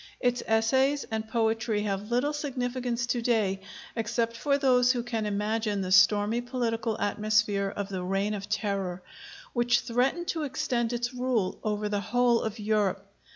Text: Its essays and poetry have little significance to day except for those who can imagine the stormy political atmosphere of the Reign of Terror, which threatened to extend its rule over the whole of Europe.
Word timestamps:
Its 0.19 0.41
essays 0.47 1.05
and 1.11 1.29
poetry 1.29 1.83
have 1.83 2.09
little 2.09 2.33
significance 2.33 3.05
to 3.05 3.21
day 3.21 3.61
except 3.95 4.35
for 4.35 4.57
those 4.57 4.91
who 4.93 5.03
can 5.03 5.27
imagine 5.27 5.81
the 5.81 5.91
stormy 5.91 6.41
political 6.41 6.99
atmosphere 6.99 7.71
of 7.75 7.87
the 7.89 8.01
Reign 8.01 8.33
of 8.33 8.49
Terror, 8.49 9.03
which 9.53 9.81
threatened 9.81 10.27
to 10.29 10.41
extend 10.41 10.91
its 10.91 11.13
rule 11.13 11.59
over 11.63 11.87
the 11.87 12.01
whole 12.01 12.41
of 12.41 12.57
Europe. 12.57 13.05